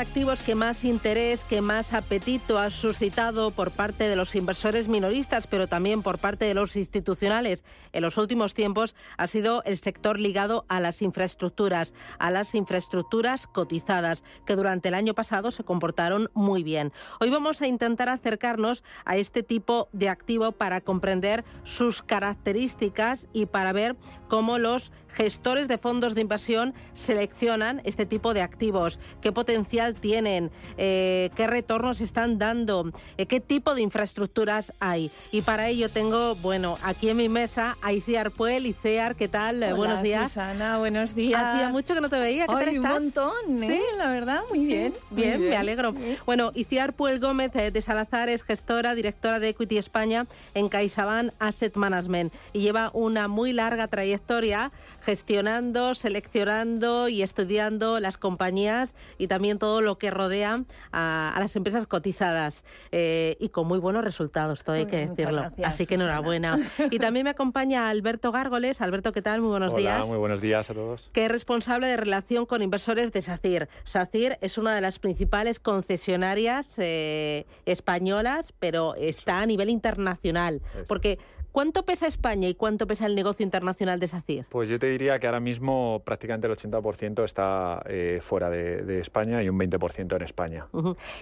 Activos 0.00 0.40
que 0.40 0.54
más 0.54 0.84
interés, 0.84 1.44
que 1.44 1.60
más 1.60 1.92
apetito 1.92 2.58
ha 2.58 2.70
suscitado 2.70 3.50
por 3.50 3.70
parte 3.70 4.08
de 4.08 4.16
los 4.16 4.34
inversores 4.34 4.88
minoristas, 4.88 5.46
pero 5.46 5.66
también 5.66 6.02
por 6.02 6.18
parte 6.18 6.46
de 6.46 6.54
los 6.54 6.74
institucionales 6.74 7.64
en 7.92 8.00
los 8.02 8.16
últimos 8.16 8.54
tiempos 8.54 8.94
ha 9.18 9.26
sido 9.26 9.62
el 9.64 9.76
sector 9.76 10.18
ligado 10.18 10.64
a 10.68 10.80
las 10.80 11.02
infraestructuras, 11.02 11.92
a 12.18 12.30
las 12.30 12.54
infraestructuras 12.54 13.46
cotizadas, 13.46 14.24
que 14.46 14.56
durante 14.56 14.88
el 14.88 14.94
año 14.94 15.12
pasado 15.12 15.50
se 15.50 15.64
comportaron 15.64 16.30
muy 16.32 16.62
bien. 16.62 16.92
Hoy 17.20 17.28
vamos 17.28 17.60
a 17.60 17.66
intentar 17.66 18.08
acercarnos 18.08 18.82
a 19.04 19.18
este 19.18 19.42
tipo 19.42 19.90
de 19.92 20.08
activo 20.08 20.52
para 20.52 20.80
comprender 20.80 21.44
sus 21.62 22.00
características 22.00 23.26
y 23.34 23.44
para 23.44 23.74
ver 23.74 23.96
cómo 24.28 24.56
los 24.56 24.92
gestores 25.08 25.68
de 25.68 25.76
fondos 25.76 26.14
de 26.14 26.22
inversión 26.22 26.72
seleccionan 26.94 27.82
este 27.84 28.06
tipo 28.06 28.32
de 28.32 28.42
activos, 28.42 28.98
qué 29.20 29.32
potencial 29.32 29.89
tienen, 29.94 30.50
eh, 30.76 31.30
qué 31.36 31.46
retornos 31.46 32.00
están 32.00 32.38
dando, 32.38 32.90
eh, 33.16 33.26
qué 33.26 33.40
tipo 33.40 33.74
de 33.74 33.82
infraestructuras 33.82 34.72
hay. 34.80 35.10
Y 35.32 35.42
para 35.42 35.68
ello 35.68 35.88
tengo, 35.88 36.34
bueno, 36.36 36.76
aquí 36.82 37.08
en 37.08 37.16
mi 37.16 37.28
mesa 37.28 37.76
a 37.82 37.92
Iciar 37.92 38.30
Puel. 38.30 38.66
Iciar, 38.66 39.16
¿qué 39.16 39.28
tal? 39.28 39.56
Hola, 39.56 39.74
buenos 39.74 40.02
días. 40.02 40.32
Susana, 40.32 40.78
buenos 40.78 41.14
días. 41.14 41.40
Hacía 41.42 41.68
mucho 41.68 41.94
que 41.94 42.00
no 42.00 42.08
te 42.08 42.18
veía, 42.18 42.46
¿qué 42.46 42.52
tal 42.52 42.68
estás? 42.68 42.98
un 42.98 43.04
montón, 43.04 43.62
¿eh? 43.62 43.66
Sí, 43.66 43.80
la 43.98 44.10
verdad, 44.10 44.40
muy 44.48 44.66
bien. 44.66 44.92
bien, 45.10 45.40
me 45.40 45.56
alegro. 45.56 45.94
Bueno, 46.26 46.52
Iciar 46.54 46.92
Puel 46.92 47.20
Gómez 47.20 47.54
eh, 47.54 47.70
de 47.70 47.80
Salazar 47.80 48.28
es 48.28 48.42
gestora, 48.42 48.94
directora 48.94 49.38
de 49.38 49.48
Equity 49.50 49.78
España 49.78 50.26
en 50.54 50.68
CaixaBank 50.68 51.32
Asset 51.38 51.76
Management 51.76 52.32
y 52.52 52.60
lleva 52.60 52.90
una 52.94 53.28
muy 53.28 53.52
larga 53.52 53.88
trayectoria 53.88 54.72
gestionando, 55.02 55.94
seleccionando 55.94 57.08
y 57.08 57.22
estudiando 57.22 58.00
las 58.00 58.16
compañías 58.16 58.94
y 59.18 59.26
también 59.26 59.58
todo 59.58 59.79
lo 59.80 59.98
que 59.98 60.10
rodea 60.10 60.64
a, 60.92 61.36
las 61.38 61.56
empresas 61.56 61.86
cotizadas 61.86 62.64
eh, 62.92 63.36
y 63.40 63.48
con 63.50 63.66
muy 63.66 63.78
buenos 63.78 64.04
resultados, 64.04 64.64
todo 64.64 64.76
hay 64.76 64.86
que 64.86 65.06
decirlo. 65.06 65.50
Así 65.64 65.86
que 65.86 65.94
enhorabuena. 65.94 66.58
Y 66.90 66.98
también 66.98 67.24
me 67.24 67.30
acompaña 67.30 67.88
Alberto 67.88 68.32
Gárgoles. 68.32 68.80
Alberto, 68.80 69.12
¿qué 69.12 69.22
tal? 69.22 69.40
Muy 69.40 69.50
buenos 69.50 69.72
Hola, 69.72 69.80
días. 69.80 70.06
Muy 70.06 70.18
buenos 70.18 70.40
días 70.40 70.70
a 70.70 70.74
todos. 70.74 71.10
Que 71.12 71.26
es 71.26 71.30
responsable 71.30 71.86
de 71.86 71.96
relación 71.96 72.46
con 72.46 72.62
inversores 72.62 73.12
de 73.12 73.20
SACIR. 73.20 73.68
SACIR 73.84 74.38
es 74.40 74.58
una 74.58 74.74
de 74.74 74.80
las 74.80 74.98
principales 74.98 75.60
concesionarias 75.60 76.74
eh, 76.78 77.46
españolas, 77.66 78.52
pero 78.58 78.94
está 78.96 79.40
a 79.40 79.46
nivel 79.46 79.70
internacional. 79.70 80.62
Porque 80.88 81.18
¿Cuánto 81.52 81.84
pesa 81.84 82.06
España 82.06 82.48
y 82.48 82.54
cuánto 82.54 82.86
pesa 82.86 83.06
el 83.06 83.14
negocio 83.14 83.42
internacional 83.42 83.98
de 83.98 84.06
SACIR? 84.06 84.46
Pues 84.48 84.68
yo 84.68 84.78
te 84.78 84.86
diría 84.86 85.18
que 85.18 85.26
ahora 85.26 85.40
mismo 85.40 86.00
prácticamente 86.04 86.46
el 86.46 86.52
80% 86.54 87.24
está 87.24 87.82
eh, 87.86 88.20
fuera 88.22 88.48
de, 88.50 89.00
España 89.00 89.42
y 89.42 89.48
un 89.48 89.58
20% 89.58 90.16
en 90.16 90.22
España. 90.22 90.66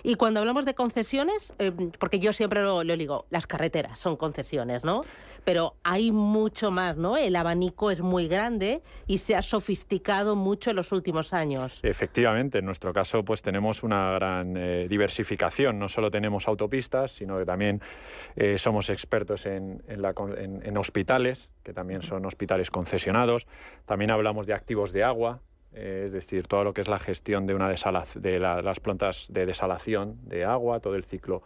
Y 0.02 0.16
cuando 0.16 0.40
hablamos 0.40 0.64
de 0.64 0.74
concesiones, 0.74 1.54
eh, 1.58 1.72
porque 1.98 2.18
yo 2.18 2.32
siempre 2.32 2.62
lo, 2.62 2.84
lo, 2.84 2.96
digo, 2.96 3.26
las 3.30 3.46
carreteras 3.46 3.98
son 3.98 4.16
concesiones, 4.16 4.84
¿no? 4.84 5.02
Pero 5.48 5.76
hay 5.82 6.12
mucho 6.12 6.70
más, 6.70 6.98
¿no? 6.98 7.16
El 7.16 7.34
abanico 7.34 7.90
es 7.90 8.02
muy 8.02 8.28
grande 8.28 8.82
y 9.06 9.16
se 9.16 9.34
ha 9.34 9.40
sofisticado 9.40 10.36
mucho 10.36 10.68
en 10.68 10.76
los 10.76 10.92
últimos 10.92 11.32
años. 11.32 11.80
Efectivamente, 11.82 12.58
en 12.58 12.66
nuestro 12.66 12.92
caso 12.92 13.24
pues 13.24 13.40
tenemos 13.40 13.82
una 13.82 14.12
gran 14.12 14.58
eh, 14.58 14.86
diversificación. 14.90 15.78
No 15.78 15.88
solo 15.88 16.10
tenemos 16.10 16.48
autopistas, 16.48 17.12
sino 17.12 17.38
que 17.38 17.46
también 17.46 17.80
somos 18.58 18.90
expertos 18.90 19.46
en 19.46 20.76
hospitales, 20.76 21.48
que 21.62 21.72
también 21.72 22.02
son 22.02 22.26
hospitales 22.26 22.70
concesionados. 22.70 23.46
También 23.86 24.10
hablamos 24.10 24.46
de 24.46 24.52
activos 24.52 24.92
de 24.92 25.02
agua, 25.02 25.40
eh, 25.40 25.57
es 25.72 26.12
decir, 26.12 26.46
todo 26.46 26.64
lo 26.64 26.72
que 26.72 26.80
es 26.80 26.88
la 26.88 26.98
gestión 26.98 27.46
de, 27.46 27.54
una 27.54 27.68
de 27.68 28.38
las 28.40 28.80
plantas 28.80 29.26
de 29.30 29.46
desalación 29.46 30.16
de 30.24 30.44
agua, 30.44 30.80
todo 30.80 30.94
el 30.94 31.04
ciclo 31.04 31.42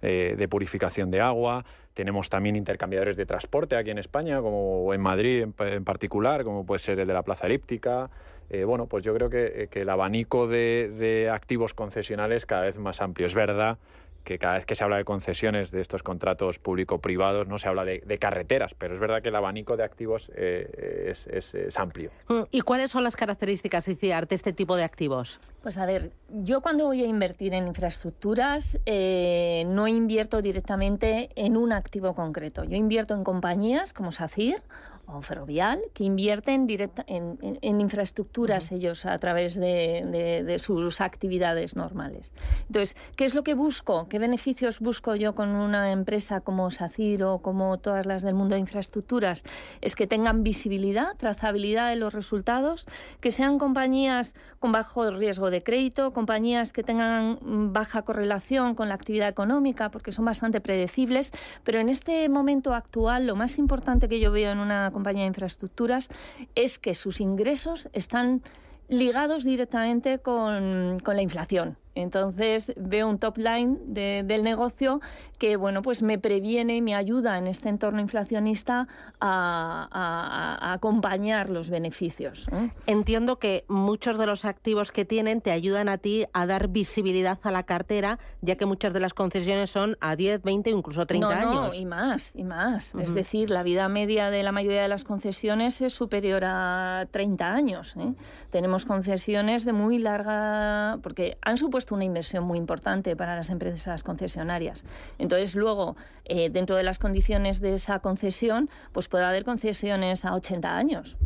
eh, 0.00 0.34
de 0.38 0.48
purificación 0.48 1.10
de 1.10 1.20
agua. 1.20 1.64
Tenemos 1.92 2.28
también 2.28 2.56
intercambiadores 2.56 3.16
de 3.16 3.26
transporte 3.26 3.76
aquí 3.76 3.90
en 3.90 3.98
España, 3.98 4.40
como 4.40 4.94
en 4.94 5.00
Madrid 5.00 5.46
en, 5.58 5.84
particular, 5.84 6.44
como 6.44 6.64
puede 6.64 6.78
ser 6.78 6.98
el 7.00 7.06
de 7.06 7.14
la 7.14 7.22
Plaza 7.22 7.46
Elíptica. 7.46 8.10
Eh, 8.50 8.64
bueno, 8.64 8.86
pues 8.86 9.04
yo 9.04 9.12
creo 9.14 9.28
que, 9.28 9.68
el 9.70 9.88
abanico 9.88 10.46
de, 10.46 10.90
de 10.96 11.28
activos 11.30 11.74
concesionales 11.74 12.46
cada 12.46 12.62
vez 12.62 12.78
más 12.78 13.02
amplio. 13.02 13.26
Es 13.26 13.34
verdad 13.34 13.78
que 14.28 14.38
cada 14.38 14.56
vez 14.56 14.66
que 14.66 14.74
se 14.74 14.84
habla 14.84 14.98
de 14.98 15.06
concesiones 15.06 15.70
de 15.70 15.80
estos 15.80 16.02
contratos 16.02 16.58
público-privados 16.58 17.48
no 17.48 17.56
se 17.56 17.66
habla 17.66 17.86
de, 17.86 18.18
carreteras, 18.18 18.74
pero 18.74 18.92
es 18.92 19.00
verdad 19.00 19.22
que 19.22 19.30
el 19.30 19.36
abanico 19.36 19.78
de 19.78 19.84
activos 19.84 20.30
eh, 20.34 21.14
es, 21.32 21.78
amplio. 21.78 22.10
Mm, 22.28 22.42
¿Y 22.50 22.60
cuáles 22.60 22.90
son 22.90 23.04
las 23.04 23.16
características, 23.16 23.88
ICIAR, 23.88 24.28
de 24.28 24.34
este 24.34 24.52
tipo 24.52 24.76
de 24.76 24.84
activos? 24.84 25.40
Pues 25.62 25.78
a 25.78 25.86
ver, 25.86 26.10
yo 26.28 26.60
cuando 26.60 26.84
voy 26.84 27.02
a 27.02 27.06
invertir 27.06 27.54
en 27.54 27.68
infraestructuras 27.68 28.78
eh, 28.84 29.64
no 29.66 29.88
invierto 29.88 30.42
directamente 30.42 31.30
en 31.34 31.56
un 31.56 31.72
activo 31.72 32.14
concreto. 32.14 32.64
Yo 32.64 32.76
invierto 32.76 33.14
en 33.14 33.24
compañías 33.24 33.94
como 33.94 34.12
SACIR 34.12 34.62
o 35.10 35.22
ferrovial 35.22 35.80
que 35.94 36.04
invierten 36.04 36.66
directa 36.66 37.04
en, 37.06 37.38
infraestructuras 37.62 38.72
ellos 38.72 39.06
a 39.06 39.16
través 39.18 39.54
de, 39.54 40.56
sus 40.60 41.00
actividades 41.00 41.76
normales. 41.76 42.32
Entonces, 42.66 42.96
¿qué 43.16 43.24
es 43.24 43.34
lo 43.34 43.42
que 43.42 43.54
busco? 43.54 44.08
¿Qué 44.08 44.18
beneficios 44.18 44.80
busco 44.80 45.14
yo 45.14 45.34
con 45.34 45.48
una 45.50 45.92
empresa 45.92 46.40
como 46.40 46.70
SACIR 46.70 47.24
o 47.24 47.38
como 47.38 47.78
todas 47.78 48.06
las 48.06 48.22
del 48.22 48.34
mundo 48.34 48.54
de 48.54 48.60
infraestructuras? 48.60 49.44
Es 49.80 49.94
que 49.94 50.06
tengan 50.06 50.42
visibilidad, 50.42 51.16
trazabilidad 51.16 51.88
de 51.88 51.96
los 51.96 52.12
resultados, 52.12 52.86
que 53.20 53.30
sean 53.30 53.58
compañías 53.58 54.34
con 54.58 54.72
bajo 54.72 55.10
riesgo 55.10 55.50
de 55.50 55.62
crédito, 55.62 56.12
compañías 56.12 56.72
que 56.72 56.82
tengan 56.82 57.38
baja 57.72 58.02
correlación 58.02 58.74
con 58.74 58.88
la 58.88 58.94
actividad 58.94 59.28
económica, 59.28 59.90
porque 59.90 60.12
son 60.12 60.24
bastante 60.24 60.60
predecibles, 60.60 61.32
pero 61.64 61.80
en 61.80 61.88
este 61.88 62.28
momento 62.28 62.74
actual 62.74 63.26
lo 63.26 63.36
más 63.36 63.58
importante 63.58 64.08
que 64.08 64.20
yo 64.20 64.32
veo 64.32 64.50
en 64.50 64.58
una 64.58 64.90
compañía 64.98 65.22
de 65.22 65.28
infraestructuras 65.28 66.08
es 66.56 66.78
que 66.78 66.92
sus 66.92 67.20
ingresos 67.20 67.88
están 67.92 68.42
ligados 68.88 69.44
directamente 69.44 70.18
con, 70.18 70.98
con 71.04 71.14
la 71.14 71.22
inflación. 71.22 71.76
Entonces 72.02 72.72
veo 72.76 73.08
un 73.08 73.18
top 73.18 73.38
line 73.38 73.78
del 73.86 74.42
negocio 74.42 75.00
que 75.38 75.56
bueno 75.56 75.82
pues 75.82 76.02
me 76.02 76.18
previene 76.18 76.76
y 76.76 76.82
me 76.82 76.94
ayuda 76.94 77.38
en 77.38 77.46
este 77.46 77.68
entorno 77.68 78.00
inflacionista 78.00 78.88
a, 79.20 80.72
acompañar 80.72 81.50
los 81.50 81.70
beneficios. 81.70 82.46
Entiendo 82.86 83.38
que 83.38 83.64
muchos 83.68 84.18
de 84.18 84.26
los 84.26 84.44
activos 84.44 84.92
que 84.92 85.04
tienen 85.04 85.40
te 85.40 85.50
ayudan 85.50 85.88
a 85.88 85.98
ti 85.98 86.26
a 86.32 86.46
dar 86.46 86.68
visibilidad 86.68 87.38
a 87.42 87.50
la 87.50 87.62
cartera, 87.62 88.18
ya 88.40 88.56
que 88.56 88.66
muchas 88.66 88.92
de 88.92 89.00
las 89.00 89.14
concesiones 89.14 89.70
son 89.70 89.96
a 90.00 90.16
10, 90.16 90.42
20 90.42 90.70
incluso 90.70 91.06
30 91.06 91.28
años. 91.28 91.54
No, 91.54 91.74
y 91.74 91.84
más, 91.84 92.34
y 92.34 92.44
más. 92.44 92.94
Es 92.94 93.14
decir, 93.14 93.50
la 93.50 93.62
vida 93.62 93.88
media 93.88 94.30
de 94.30 94.42
la 94.42 94.52
mayoría 94.52 94.82
de 94.82 94.88
las 94.88 95.04
concesiones 95.04 95.80
es 95.80 95.92
superior 95.92 96.42
a 96.44 97.06
30 97.10 97.52
años. 97.52 97.94
¿eh? 97.96 98.14
Tenemos 98.50 98.84
concesiones 98.84 99.64
de 99.64 99.72
muy 99.72 99.98
larga, 99.98 100.98
porque 101.02 101.38
han 101.42 101.56
supuesto 101.56 101.87
supuesto 101.88 101.94
una 101.94 102.04
inversión 102.04 102.44
muy 102.44 102.58
importante 102.58 103.16
para 103.16 103.34
las 103.36 103.50
empresas 103.50 104.02
concesionarias. 104.02 104.84
Entonces, 105.18 105.54
luego, 105.54 105.96
eh, 106.24 106.50
dentro 106.50 106.76
de 106.76 106.82
las 106.82 106.98
condiciones 106.98 107.60
de 107.60 107.74
esa 107.74 108.00
concesión, 108.00 108.68
pues 108.92 109.08
puede 109.08 109.24
haber 109.24 109.44
concesiones 109.44 110.24
a 110.24 110.34
80 110.34 110.76
años. 110.76 111.16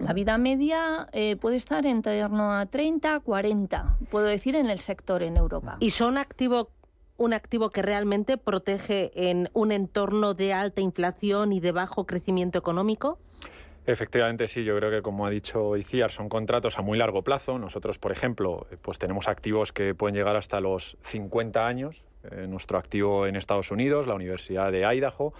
La 0.00 0.14
vida 0.14 0.38
media 0.38 1.06
eh, 1.12 1.36
puede 1.36 1.56
estar 1.56 1.84
en 1.84 2.00
torno 2.00 2.50
a 2.50 2.64
30, 2.64 3.20
40, 3.20 3.98
puedo 4.10 4.24
decir, 4.24 4.56
en 4.56 4.70
el 4.70 4.78
sector 4.78 5.22
en 5.22 5.36
Europa. 5.36 5.76
¿Y 5.80 5.90
son 5.90 6.16
activo, 6.16 6.70
un 7.18 7.34
activo 7.34 7.68
que 7.68 7.82
realmente 7.82 8.38
protege 8.38 9.10
en 9.14 9.50
un 9.52 9.72
entorno 9.72 10.32
de 10.32 10.54
alta 10.54 10.80
inflación 10.80 11.52
y 11.52 11.60
de 11.60 11.72
bajo 11.72 12.06
crecimiento 12.06 12.58
económico? 12.58 13.18
Efectivamente, 13.88 14.48
sí, 14.48 14.64
yo 14.64 14.76
creo 14.76 14.90
que 14.90 15.00
como 15.00 15.26
ha 15.26 15.30
dicho 15.30 15.76
Iciar, 15.76 16.10
son 16.10 16.28
contratos 16.28 16.76
a 16.76 16.82
muy 16.82 16.98
largo 16.98 17.22
plazo. 17.22 17.56
Nosotros, 17.56 18.00
por 18.00 18.10
ejemplo, 18.10 18.66
pues 18.82 18.98
tenemos 18.98 19.28
activos 19.28 19.72
que 19.72 19.94
pueden 19.94 20.16
llegar 20.16 20.34
hasta 20.34 20.58
los 20.58 20.96
50 21.02 21.68
años, 21.68 22.02
eh, 22.32 22.48
nuestro 22.48 22.78
activo 22.78 23.28
en 23.28 23.36
Estados 23.36 23.70
Unidos, 23.70 24.08
la 24.08 24.14
Universidad 24.14 24.72
de 24.72 24.84
Idaho, 24.92 25.32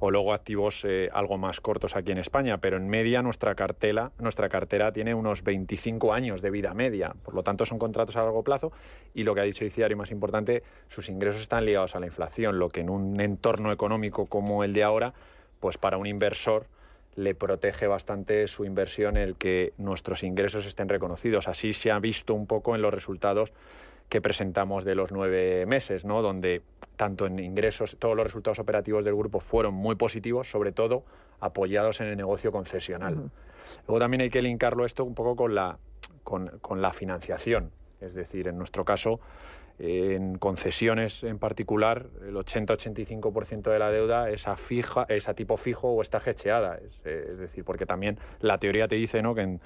o 0.00 0.10
luego 0.10 0.32
activos 0.32 0.84
eh, 0.84 1.10
algo 1.12 1.38
más 1.38 1.60
cortos 1.60 1.94
aquí 1.94 2.10
en 2.10 2.18
España, 2.18 2.58
pero 2.58 2.76
en 2.76 2.88
media 2.88 3.22
nuestra 3.22 3.54
cartela, 3.54 4.10
nuestra 4.18 4.48
cartera 4.48 4.92
tiene 4.92 5.14
unos 5.14 5.44
25 5.44 6.12
años 6.12 6.42
de 6.42 6.50
vida 6.50 6.74
media, 6.74 7.14
por 7.22 7.34
lo 7.34 7.44
tanto 7.44 7.64
son 7.66 7.78
contratos 7.78 8.16
a 8.16 8.24
largo 8.24 8.42
plazo 8.42 8.72
y 9.14 9.22
lo 9.22 9.32
que 9.32 9.42
ha 9.42 9.44
dicho 9.44 9.64
Iciar 9.64 9.92
y 9.92 9.94
más 9.94 10.10
importante, 10.10 10.64
sus 10.88 11.08
ingresos 11.08 11.42
están 11.42 11.64
ligados 11.64 11.94
a 11.94 12.00
la 12.00 12.06
inflación, 12.06 12.58
lo 12.58 12.68
que 12.68 12.80
en 12.80 12.90
un 12.90 13.20
entorno 13.20 13.70
económico 13.70 14.26
como 14.26 14.64
el 14.64 14.72
de 14.72 14.82
ahora, 14.82 15.14
pues 15.60 15.78
para 15.78 15.98
un 15.98 16.08
inversor 16.08 16.66
le 17.14 17.34
protege 17.34 17.86
bastante 17.86 18.46
su 18.48 18.64
inversión 18.64 19.16
el 19.16 19.36
que 19.36 19.72
nuestros 19.76 20.22
ingresos 20.22 20.66
estén 20.66 20.88
reconocidos. 20.88 21.48
Así 21.48 21.72
se 21.72 21.90
ha 21.90 21.98
visto 21.98 22.34
un 22.34 22.46
poco 22.46 22.74
en 22.74 22.82
los 22.82 22.92
resultados 22.92 23.52
que 24.08 24.20
presentamos 24.20 24.84
de 24.84 24.94
los 24.94 25.10
nueve 25.10 25.64
meses, 25.66 26.04
¿no? 26.04 26.22
donde 26.22 26.62
tanto 26.96 27.26
en 27.26 27.38
ingresos, 27.38 27.96
todos 27.98 28.16
los 28.16 28.24
resultados 28.24 28.58
operativos 28.58 29.04
del 29.04 29.14
grupo 29.14 29.40
fueron 29.40 29.74
muy 29.74 29.94
positivos, 29.94 30.50
sobre 30.50 30.72
todo 30.72 31.04
apoyados 31.40 32.00
en 32.00 32.08
el 32.08 32.16
negocio 32.16 32.52
concesional. 32.52 33.30
Luego 33.86 33.98
también 33.98 34.20
hay 34.22 34.30
que 34.30 34.42
linkarlo 34.42 34.84
esto 34.84 35.04
un 35.04 35.14
poco 35.14 35.34
con 35.36 35.54
la, 35.54 35.78
con 36.22 36.82
la 36.82 36.92
financiación. 36.92 37.72
Es 38.00 38.14
decir, 38.14 38.48
en 38.48 38.58
nuestro 38.58 38.84
caso, 38.84 39.20
en 39.84 40.38
concesiones 40.38 41.24
en 41.24 41.40
particular, 41.40 42.06
el 42.24 42.36
80-85% 42.36 43.68
de 43.68 43.78
la 43.80 43.90
deuda 43.90 44.30
es 44.30 44.46
a, 44.46 44.54
fija, 44.54 45.06
es 45.08 45.28
a 45.28 45.34
tipo 45.34 45.56
fijo 45.56 45.88
o 45.88 46.02
está 46.02 46.22
hecheada. 46.24 46.78
Es, 47.04 47.36
decir, 47.36 47.64
porque 47.64 47.84
también 47.84 48.16
la 48.38 48.58
teoría 48.58 48.86
te 48.86 48.94
dice 48.94 49.22
¿no? 49.22 49.34
que 49.34 49.40
en, 49.40 49.60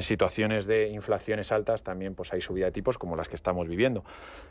situaciones 0.00 0.66
de 0.66 0.88
inflaciones 0.88 1.52
altas 1.52 1.82
también 1.82 2.14
pues, 2.14 2.34
hay 2.34 2.42
subida 2.42 2.66
de 2.66 2.72
tipos 2.72 2.98
como 2.98 3.16
las 3.16 3.30
que 3.30 3.36
estamos 3.36 3.66
viviendo. 3.66 4.04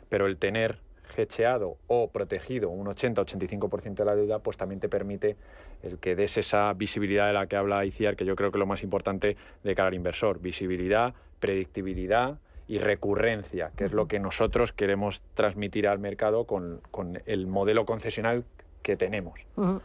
Pero 0.08 0.26
el 0.26 0.38
tener 0.38 0.80
hecheado 1.16 1.76
o 1.86 2.10
protegido 2.10 2.70
un 2.70 2.88
80-85% 2.88 3.94
de 3.94 4.04
la 4.04 4.16
deuda, 4.16 4.40
pues 4.40 4.56
también 4.56 4.80
te 4.80 4.88
permite 4.88 5.36
el 5.84 6.00
que 6.00 6.16
des 6.16 6.36
esa 6.36 6.72
visibilidad 6.72 7.28
de 7.28 7.34
la 7.34 7.46
que 7.46 7.54
habla 7.54 7.84
ICIAR, 7.84 8.16
que 8.16 8.24
yo 8.24 8.34
creo 8.34 8.50
que 8.50 8.58
es 8.58 8.60
lo 8.60 8.66
más 8.66 8.82
importante 8.82 9.36
de 9.62 9.74
cara 9.76 9.86
al 9.86 9.94
inversor. 9.94 10.40
Visibilidad, 10.40 11.14
predictibilidad 11.38 12.40
y 12.68 12.78
recurrencia, 12.78 13.70
que 13.76 13.84
es 13.84 13.92
lo 13.92 14.06
que 14.08 14.18
nosotros 14.18 14.72
queremos 14.72 15.22
transmitir 15.34 15.88
al 15.88 15.98
mercado 15.98 16.46
con, 16.46 16.80
el 17.26 17.46
modelo 17.46 17.84
concesional 17.84 18.44
que 18.82 18.96
tenemos. 18.96 19.38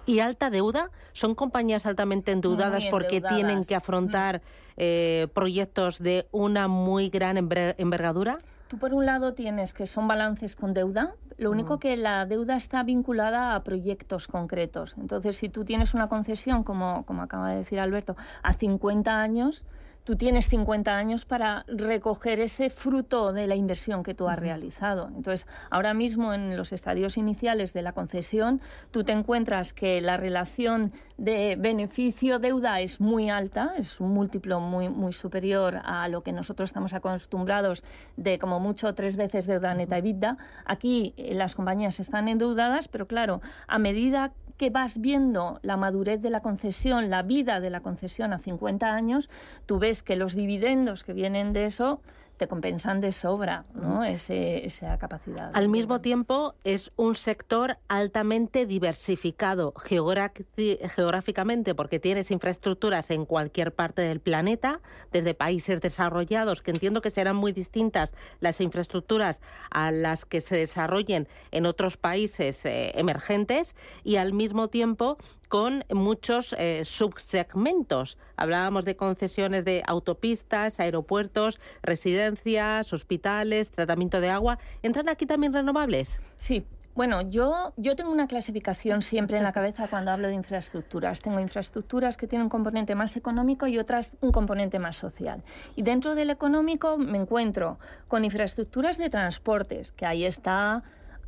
¿Y 0.05 0.19
alta 0.19 0.49
deuda? 0.49 0.89
¿Son 1.13 1.35
compañías 1.35 1.85
altamente 1.85 2.31
endeudadas 2.31 2.85
porque 2.89 3.21
tienen 3.21 3.63
que 3.63 3.75
afrontar 3.75 4.41
eh, 4.75 5.27
proyectos 5.33 5.99
de 5.99 6.27
una 6.31 6.67
muy 6.67 7.09
gran 7.09 7.37
envergadura? 7.37 8.37
Tú 8.67 8.77
por 8.77 8.93
un 8.93 9.05
lado 9.05 9.33
tienes 9.33 9.73
que 9.73 9.85
son 9.85 10.07
balances 10.07 10.55
con 10.55 10.73
deuda, 10.73 11.15
lo 11.37 11.51
único 11.51 11.79
que 11.79 11.95
la 11.95 12.25
deuda 12.25 12.57
está 12.57 12.83
vinculada 12.83 13.55
a 13.55 13.63
proyectos 13.63 14.27
concretos. 14.27 14.95
Entonces, 14.97 15.37
si 15.37 15.49
tú 15.49 15.63
tienes 15.63 15.93
una 15.93 16.09
concesión, 16.09 16.63
como, 16.63 17.05
como 17.05 17.21
acaba 17.21 17.51
de 17.51 17.57
decir 17.57 17.79
Alberto, 17.79 18.17
a 18.41 18.53
50 18.53 19.21
años, 19.21 19.63
tú 20.07 20.15
tienes 20.15 20.47
50 20.47 20.97
años 20.97 21.25
para 21.25 21.65
recoger 21.67 22.39
ese 22.39 22.69
fruto 22.69 23.33
de 23.33 23.45
la 23.45 23.57
inversión 23.57 24.03
que 24.03 24.13
tú 24.13 24.29
has 24.29 24.39
realizado. 24.39 25.09
Entonces, 25.13 25.45
ahora 25.69 25.93
mismo 25.93 26.33
en 26.33 26.55
los 26.55 26.71
estadios 26.71 27.17
iniciales 27.17 27.73
de 27.73 27.81
la 27.81 27.91
concesión, 27.91 28.61
tú 28.91 29.03
te 29.03 29.11
encuentras 29.11 29.73
que 29.73 29.99
la 29.99 30.15
relación 30.15 30.93
de 31.17 31.57
beneficio-deuda 31.59 32.79
es 32.79 33.01
muy 33.01 33.29
alta, 33.29 33.73
es 33.77 33.99
un 33.99 34.13
múltiplo 34.13 34.61
muy, 34.61 34.87
muy 34.87 35.11
superior 35.11 35.81
a 35.83 36.07
lo 36.07 36.23
que 36.23 36.31
nosotros 36.31 36.69
estamos 36.69 36.93
acostumbrados 36.93 37.83
de 38.15 38.39
como 38.39 38.61
mucho 38.61 38.95
tres 38.95 39.17
veces 39.17 39.45
deuda 39.45 39.73
neta 39.73 39.97
EBITDA. 39.97 40.37
Aquí 40.63 41.15
eh, 41.17 41.35
las 41.35 41.53
compañías 41.53 41.99
están 41.99 42.29
endeudadas, 42.29 42.87
pero 42.87 43.07
claro, 43.07 43.41
a 43.67 43.77
medida 43.77 44.29
que 44.29 44.46
vas 44.71 44.99
viendo 44.99 45.59
la 45.61 45.77
madurez 45.77 46.21
de 46.21 46.29
la 46.29 46.41
concesión, 46.41 47.09
la 47.09 47.23
vida 47.23 47.59
de 47.59 47.69
la 47.69 47.81
concesión 47.81 48.33
a 48.33 48.39
50 48.39 48.93
años, 48.93 49.29
tú 49.65 49.79
ves 49.79 50.03
que 50.03 50.15
los 50.15 50.35
dividendos 50.35 51.03
que 51.03 51.13
vienen 51.13 51.53
de 51.53 51.65
eso 51.65 52.01
te 52.37 52.47
compensan 52.47 53.01
de 53.01 53.11
sobra 53.11 53.65
¿no? 53.73 54.03
esa 54.03 54.97
capacidad. 54.97 55.51
Al 55.53 55.69
mismo 55.69 56.01
tiempo, 56.01 56.55
es 56.63 56.91
un 56.95 57.15
sector 57.15 57.77
altamente 57.87 58.65
diversificado 58.65 59.73
geográficamente 59.75 61.75
porque 61.75 61.99
tienes 61.99 62.31
infraestructuras 62.31 63.11
en 63.11 63.25
cualquier 63.25 63.73
parte 63.73 64.01
del 64.01 64.19
planeta, 64.19 64.81
desde 65.11 65.33
países 65.33 65.81
desarrollados, 65.81 66.61
que 66.61 66.71
entiendo 66.71 67.01
que 67.01 67.11
serán 67.11 67.35
muy 67.35 67.51
distintas 67.51 68.13
las 68.39 68.61
infraestructuras 68.61 69.41
a 69.71 69.91
las 69.91 70.25
que 70.25 70.41
se 70.41 70.57
desarrollen 70.57 71.27
en 71.51 71.65
otros 71.65 71.97
países 71.97 72.65
eh, 72.65 72.91
emergentes, 72.95 73.75
y 74.03 74.17
al 74.17 74.33
mismo 74.33 74.67
tiempo 74.67 75.17
con 75.47 75.83
muchos 75.89 76.53
eh, 76.57 76.83
subsegmentos. 76.83 78.17
Hablábamos 78.35 78.85
de 78.85 78.95
concesiones 78.95 79.65
de 79.65 79.83
autopistas, 79.85 80.79
aeropuertos, 80.79 81.59
residencias, 81.81 82.91
hospitales, 82.93 83.71
tratamiento 83.71 84.21
de 84.21 84.29
agua. 84.29 84.59
¿Entran 84.83 85.09
aquí 85.09 85.25
también 85.25 85.53
renovables? 85.53 86.19
Sí, 86.37 86.65
bueno, 86.97 87.21
yo, 87.21 87.73
yo 87.77 87.95
tengo 87.95 88.09
una 88.09 88.25
clasificación 88.25 89.03
siempre 89.03 89.37
en 89.37 89.43
la 89.43 89.51
cabeza 89.51 89.87
cuando 89.87 90.09
hablo 90.09 90.29
de 90.29 90.33
infraestructuras. 90.33 91.21
Tengo 91.21 91.39
infraestructuras 91.39 92.17
que 92.17 92.25
tienen 92.25 92.45
un 92.45 92.49
componente 92.49 92.95
más 92.95 93.15
económico 93.15 93.67
y 93.67 93.77
otras 93.77 94.13
un 94.19 94.31
componente 94.31 94.79
más 94.79 94.95
social. 94.95 95.43
Y 95.75 95.83
dentro 95.83 96.15
del 96.15 96.31
económico 96.31 96.97
me 96.97 97.19
encuentro 97.19 97.77
con 98.07 98.25
infraestructuras 98.25 98.97
de 98.97 99.11
transportes, 99.11 99.91
que 99.91 100.07
ahí 100.07 100.25
está 100.25 100.81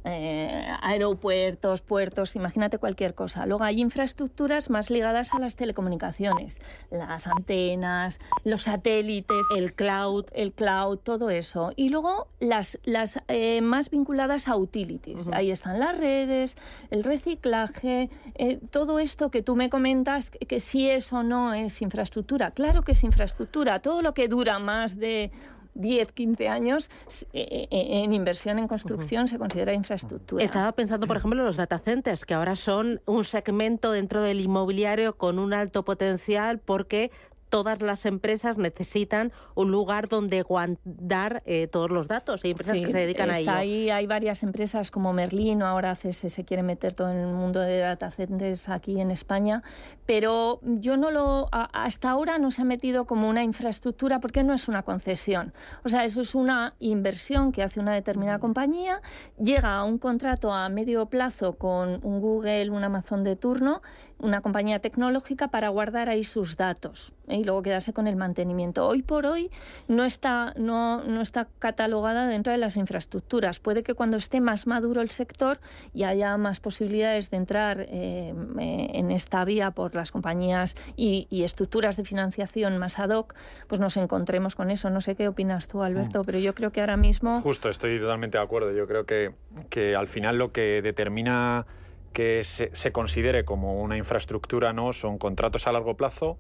eh, 0.05 0.67
aeropuertos, 0.81 1.81
puertos, 1.81 2.35
imagínate 2.35 2.77
cualquier 2.77 3.15
cosa. 3.15 3.45
Luego 3.45 3.63
hay 3.63 3.81
infraestructuras 3.81 4.69
más 4.69 4.89
ligadas 4.89 5.33
a 5.33 5.39
las 5.39 5.55
telecomunicaciones, 5.55 6.59
las 6.89 7.27
antenas, 7.27 8.19
los 8.43 8.63
satélites, 8.63 9.45
el 9.55 9.73
cloud, 9.73 10.25
el 10.33 10.53
cloud, 10.53 10.97
todo 10.99 11.29
eso. 11.29 11.71
Y 11.75 11.89
luego 11.89 12.27
las, 12.39 12.79
las 12.83 13.19
eh, 13.27 13.61
más 13.61 13.89
vinculadas 13.89 14.47
a 14.47 14.55
utilities. 14.55 15.27
Ahí 15.33 15.51
están 15.51 15.79
las 15.79 15.97
redes, 15.97 16.57
el 16.91 17.03
reciclaje, 17.03 18.09
eh, 18.35 18.59
todo 18.71 18.99
esto 18.99 19.31
que 19.31 19.41
tú 19.41 19.55
me 19.55 19.69
comentas, 19.69 20.29
que, 20.29 20.39
que 20.45 20.59
si 20.59 20.89
eso 20.89 21.23
no 21.23 21.53
es 21.53 21.81
infraestructura. 21.81 22.51
Claro 22.51 22.83
que 22.83 22.93
es 22.93 23.03
infraestructura. 23.03 23.79
Todo 23.79 24.01
lo 24.01 24.13
que 24.13 24.27
dura 24.27 24.59
más 24.59 24.97
de 24.97 25.31
10, 25.79 26.11
15 26.11 26.47
años 26.47 26.89
eh, 27.33 27.67
eh, 27.71 28.03
en 28.03 28.13
inversión 28.13 28.59
en 28.59 28.67
construcción 28.67 29.27
se 29.27 29.37
considera 29.37 29.73
infraestructura. 29.73 30.43
Estaba 30.43 30.71
pensando, 30.73 31.07
por 31.07 31.17
ejemplo, 31.17 31.39
en 31.39 31.45
los 31.45 31.57
data 31.57 31.79
centers, 31.79 32.25
que 32.25 32.33
ahora 32.33 32.55
son 32.55 33.01
un 33.05 33.23
segmento 33.23 33.91
dentro 33.91 34.21
del 34.21 34.41
inmobiliario 34.41 35.17
con 35.17 35.39
un 35.39 35.53
alto 35.53 35.83
potencial 35.83 36.59
porque 36.59 37.11
todas 37.49 37.81
las 37.81 38.05
empresas 38.05 38.57
necesitan 38.57 39.31
un 39.55 39.71
lugar 39.71 40.07
donde 40.07 40.41
guardar 40.43 41.43
eh, 41.45 41.67
todos 41.67 41.89
los 41.89 42.07
datos. 42.07 42.41
Hay 42.43 42.51
empresas 42.51 42.77
que 42.77 42.91
se 42.91 42.99
dedican 42.99 43.29
a 43.29 43.39
ello. 43.39 43.51
Ahí 43.51 43.89
hay 43.89 44.07
varias 44.07 44.43
empresas 44.43 44.91
como 44.91 45.13
Merlin, 45.13 45.61
ahora 45.61 45.95
se, 45.95 46.13
se 46.13 46.45
quiere 46.45 46.63
meter 46.63 46.93
todo 46.93 47.09
en 47.09 47.17
el 47.17 47.27
mundo 47.27 47.59
de 47.59 47.79
data 47.79 48.11
centers 48.11 48.69
aquí 48.69 49.01
en 49.01 49.11
España, 49.11 49.63
pero 50.05 50.59
yo 50.63 50.97
no 50.97 51.11
lo 51.11 51.49
hasta 51.51 52.09
ahora 52.09 52.37
no 52.37 52.51
se 52.51 52.61
ha 52.61 52.65
metido 52.65 53.05
como 53.05 53.29
una 53.29 53.43
infraestructura 53.43 54.19
porque 54.19 54.43
no 54.43 54.53
es 54.53 54.67
una 54.67 54.83
concesión. 54.83 55.53
O 55.83 55.89
sea, 55.89 56.05
eso 56.05 56.21
es 56.21 56.35
una 56.35 56.75
inversión 56.79 57.51
que 57.51 57.63
hace 57.63 57.79
una 57.79 57.93
determinada 57.93 58.39
compañía, 58.39 59.01
llega 59.41 59.75
a 59.75 59.83
un 59.83 59.97
contrato 59.97 60.51
a 60.53 60.69
medio 60.69 61.07
plazo 61.07 61.53
con 61.53 61.99
un 62.03 62.19
Google, 62.19 62.69
un 62.69 62.83
Amazon 62.83 63.23
de 63.23 63.35
turno 63.35 63.81
una 64.19 64.41
compañía 64.41 64.79
tecnológica 64.79 65.47
para 65.47 65.69
guardar 65.69 66.09
ahí 66.09 66.23
sus 66.23 66.57
datos 66.57 67.13
¿eh? 67.27 67.38
Y 67.39 67.45
luego 67.45 67.61
quedarse 67.61 67.93
con 67.93 68.07
el 68.07 68.15
mantenimiento. 68.15 68.85
Hoy 68.85 69.01
por 69.01 69.25
hoy 69.25 69.49
no 69.87 70.03
está, 70.03 70.53
no, 70.57 71.03
no 71.03 71.21
está 71.21 71.47
catalogada 71.59 72.27
dentro 72.27 72.51
de 72.51 72.57
las 72.57 72.75
infraestructuras. 72.75 73.59
Puede 73.59 73.81
que 73.83 73.93
cuando 73.93 74.17
esté 74.17 74.41
más 74.41 74.67
maduro 74.67 75.01
el 75.01 75.09
sector 75.09 75.59
y 75.93 76.03
haya 76.03 76.35
más 76.37 76.59
posibilidades 76.59 77.29
de 77.29 77.37
entrar 77.37 77.85
eh, 77.89 78.33
en 78.59 79.11
esta 79.11 79.45
vía 79.45 79.71
por 79.71 79.95
las 79.95 80.11
compañías 80.11 80.75
y, 80.95 81.27
estructuras 81.49 81.95
de 81.95 82.03
financiación 82.03 82.77
más 82.77 82.99
ad 82.99 83.11
hoc, 83.11 83.33
pues 83.67 83.79
nos 83.79 83.95
encontremos 83.95 84.55
con 84.55 84.69
eso. 84.69 84.89
No 84.89 84.99
sé 84.99 85.15
qué 85.15 85.27
opinas 85.29 85.67
tú, 85.67 85.81
Alberto, 85.81 86.21
mm. 86.21 86.25
pero 86.25 86.37
yo 86.39 86.53
creo 86.53 86.71
que 86.71 86.81
ahora 86.81 86.97
mismo... 86.97 87.39
Justo, 87.41 87.69
estoy 87.69 87.97
totalmente 87.97 88.37
de 88.37 88.43
acuerdo. 88.43 88.73
Yo 88.73 88.85
creo 88.85 89.05
que, 89.05 89.33
que 89.69 89.95
al 89.95 90.07
final 90.07 90.37
lo 90.37 90.51
que 90.51 90.81
determina 90.81 91.65
que 92.11 92.43
se, 92.43 92.71
se, 92.73 92.91
considere 92.91 93.45
como 93.45 93.81
una 93.81 93.95
infraestructura 93.95 94.73
no 94.73 94.91
son 94.93 95.17
contratos 95.17 95.67
a 95.67 95.71
largo 95.71 95.95
plazo 95.95 96.37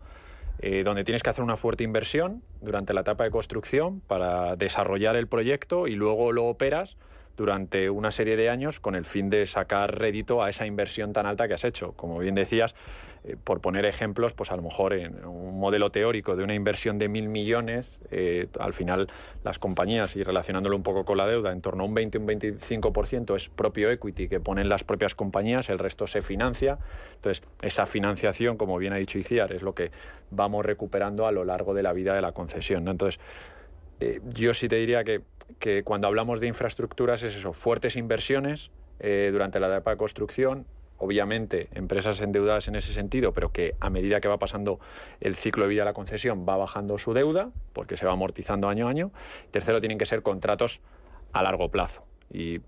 eh, 0.61 0.83
donde 0.83 1.03
tienes 1.03 1.23
que 1.23 1.29
hacer 1.29 1.43
una 1.43 1.57
fuerte 1.57 1.83
inversión 1.83 2.43
durante 2.61 2.93
la 2.93 3.01
etapa 3.01 3.23
de 3.23 3.31
construcción 3.31 4.01
para 4.01 4.55
desarrollar 4.55 5.15
el 5.15 5.27
proyecto 5.27 5.87
y 5.87 5.95
luego 5.95 6.31
lo 6.31 6.45
operas 6.45 6.97
durante 7.39 7.89
una 7.89 8.11
serie 8.11 8.35
de 8.35 8.49
años 8.49 8.81
con 8.81 8.95
el 8.95 9.05
fin 9.05 9.29
de 9.29 9.45
sacar 9.47 9.97
rédito 9.97 10.43
a 10.43 10.49
esa 10.49 10.65
inversión 10.65 11.13
tan 11.13 11.25
alta 11.25 11.47
que 11.47 11.53
has 11.53 11.63
hecho. 11.63 11.93
Como 11.93 12.19
bien 12.19 12.35
decías, 12.35 12.75
eh, 13.23 13.37
por 13.41 13.61
poner 13.61 13.85
ejemplos, 13.85 14.33
pues 14.33 14.51
a 14.51 14.57
lo 14.57 14.61
mejor 14.61 14.91
en 14.91 15.25
un 15.25 15.57
modelo 15.57 15.89
teórico 15.89 16.35
de 16.35 16.43
una 16.43 16.53
inversión 16.53 16.97
de 16.97 17.07
mil 17.07 17.29
millones, 17.29 17.97
eh, 18.11 18.47
al 18.59 18.73
final 18.73 19.07
las 19.45 19.57
compañías, 19.57 20.17
y 20.17 20.23
relacionándolo 20.23 20.75
un 20.75 20.83
poco 20.83 21.05
con 21.05 21.15
la 21.15 21.27
deuda, 21.27 21.53
en 21.53 21.61
torno 21.61 21.83
a 21.83 21.85
un 21.85 21.93
20 21.93 22.17
un 22.17 22.27
25% 22.27 23.37
es 23.37 23.47
propio 23.47 23.89
equity 23.89 24.27
que 24.27 24.41
ponen 24.41 24.67
las 24.67 24.83
propias 24.83 25.15
compañías, 25.15 25.69
el 25.69 25.79
resto 25.79 26.07
se 26.07 26.21
financia. 26.21 26.77
Entonces, 27.15 27.41
esa 27.61 27.85
financiación, 27.85 28.57
como 28.57 28.77
bien 28.77 28.91
ha 28.91 28.97
dicho 28.97 29.17
Iciar, 29.17 29.53
es 29.53 29.63
lo 29.63 29.73
que 29.73 29.91
vamos 30.29 30.65
recuperando 30.65 31.25
a 31.25 31.31
lo 31.31 31.45
largo 31.45 31.73
de 31.73 31.83
la 31.83 31.93
vida 31.93 32.13
de 32.13 32.21
la 32.21 32.33
concesión. 32.33 32.89
Entonces, 32.89 33.21
eh, 34.01 34.19
yo 34.33 34.53
sí 34.53 34.67
te 34.67 34.75
diría 34.75 35.05
que, 35.05 35.21
que, 35.59 35.83
cuando 35.83 36.07
hablamos 36.07 36.39
de 36.39 36.47
infraestructuras 36.47 37.23
es 37.23 37.35
eso, 37.35 37.53
fuertes 37.53 37.95
inversiones 37.95 38.71
eh, 38.99 39.29
durante 39.31 39.59
la 39.59 39.67
etapa 39.67 39.91
de 39.91 39.97
construcción, 39.97 40.65
obviamente 40.97 41.69
empresas 41.73 42.19
endeudadas 42.21 42.67
en 42.67 42.75
ese 42.75 42.93
sentido, 42.93 43.33
pero 43.33 43.51
que 43.51 43.75
a 43.79 43.89
medida 43.89 44.19
que 44.19 44.27
va 44.27 44.37
pasando 44.37 44.79
el 45.21 45.35
ciclo 45.35 45.63
de 45.63 45.69
vida 45.69 45.81
de 45.81 45.85
la 45.85 45.93
concesión 45.93 46.45
va 46.47 46.57
bajando 46.57 46.97
su 46.97 47.13
deuda, 47.13 47.51
porque 47.73 47.97
se 47.97 48.05
va 48.05 48.11
amortizando 48.11 48.69
año 48.69 48.87
a 48.87 48.91
año. 48.91 49.11
Tercero, 49.51 49.79
tienen 49.79 49.97
que 49.97 50.05
ser 50.05 50.21
contratos 50.21 50.81
a 51.31 51.43
largo 51.43 51.69
plazo. 51.69 52.05
y 52.31 52.61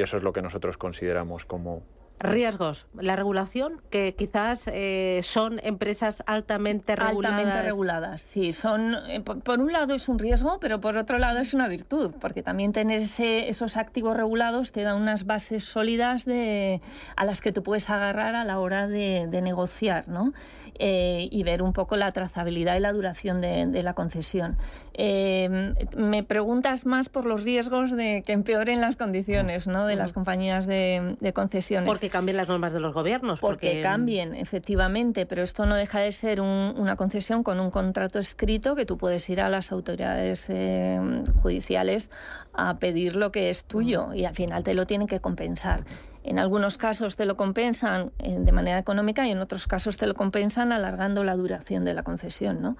eso 0.00 0.16
es 0.16 0.22
lo 0.22 0.32
que 0.32 0.42
nosotros 0.42 0.76
consideramos 0.78 1.44
como, 1.44 1.82
Riesgos. 2.18 2.86
La 2.98 3.14
regulación, 3.14 3.82
que 3.90 4.14
quizás 4.14 4.68
eh, 4.72 5.20
son 5.22 5.60
empresas 5.62 6.22
altamente 6.26 6.96
reguladas. 6.96 7.38
Altamente 7.38 7.62
reguladas, 7.62 8.20
sí. 8.22 8.52
Son, 8.52 8.96
eh, 9.08 9.20
por, 9.20 9.60
un 9.60 9.72
lado 9.72 9.94
es 9.94 10.08
un 10.08 10.18
riesgo, 10.18 10.58
pero 10.60 10.80
por 10.80 10.96
otro 10.96 11.18
lado 11.18 11.38
es 11.38 11.52
una 11.52 11.68
virtud, 11.68 12.14
porque 12.20 12.42
también 12.42 12.72
tener 12.72 13.02
esos 13.02 13.76
activos 13.76 14.16
regulados 14.16 14.72
te 14.72 14.82
da 14.82 14.94
unas 14.94 15.26
bases 15.26 15.64
sólidas 15.64 16.24
de, 16.24 16.80
a 17.16 17.24
las 17.24 17.40
que 17.40 17.52
te 17.52 17.60
puedes 17.60 17.90
agarrar 17.90 18.34
a 18.34 18.44
la 18.44 18.58
hora 18.60 18.88
de, 18.88 19.26
de 19.30 19.42
negociar, 19.42 20.08
¿no? 20.08 20.32
Eh, 20.78 21.28
y 21.30 21.42
ver 21.42 21.62
un 21.62 21.72
poco 21.72 21.96
la 21.96 22.12
trazabilidad 22.12 22.76
y 22.76 22.80
la 22.80 22.92
duración 22.92 23.40
de, 23.40 23.82
la 23.82 23.94
concesión. 23.94 24.58
Eh, 24.92 25.74
me 25.96 26.22
preguntas 26.22 26.84
más 26.84 27.08
por 27.08 27.24
los 27.24 27.44
riesgos 27.44 27.92
de 27.96 28.22
que 28.26 28.32
empeoren 28.32 28.82
las 28.82 28.96
condiciones 28.96 29.66
¿no? 29.66 29.86
de 29.86 29.96
las 29.96 30.12
compañías 30.12 30.66
de, 30.66 31.16
concesiones. 31.34 31.88
Porque 31.88 32.05
cambien 32.08 32.36
las 32.36 32.48
normas 32.48 32.72
de 32.72 32.80
los 32.80 32.94
gobiernos. 32.94 33.40
Porque, 33.40 33.82
cambien, 33.82 34.34
efectivamente, 34.34 35.26
pero 35.26 35.42
esto 35.42 35.66
no 35.66 35.74
deja 35.74 36.00
de 36.00 36.12
ser 36.12 36.40
una 36.40 36.96
concesión 36.96 37.42
con 37.42 37.60
un 37.60 37.70
contrato 37.70 38.18
escrito 38.18 38.74
que 38.74 38.86
tú 38.86 38.96
puedes 38.98 39.28
ir 39.28 39.40
a 39.40 39.48
las 39.48 39.72
autoridades 39.72 40.46
eh, 40.48 40.98
judiciales 41.42 42.10
a 42.52 42.78
pedir 42.78 43.16
lo 43.16 43.32
que 43.32 43.50
es 43.50 43.64
tuyo 43.64 44.14
y 44.14 44.24
al 44.24 44.34
final 44.34 44.64
te 44.64 44.74
lo 44.74 44.86
tienen 44.86 45.06
que 45.06 45.20
compensar. 45.20 45.84
En 46.26 46.40
algunos 46.40 46.76
casos 46.76 47.14
te 47.14 47.24
lo 47.24 47.36
compensan 47.36 48.10
eh, 48.18 48.36
de 48.38 48.52
manera 48.52 48.80
económica 48.80 49.26
y 49.28 49.30
en 49.30 49.38
otros 49.38 49.68
casos 49.68 49.96
te 49.96 50.08
lo 50.08 50.14
compensan 50.14 50.72
alargando 50.72 51.22
la 51.22 51.36
duración 51.36 51.84
de 51.84 51.94
la 51.94 52.02
concesión, 52.02 52.60
¿no? 52.60 52.76